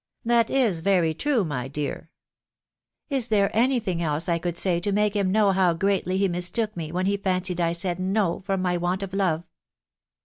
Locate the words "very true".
0.79-1.45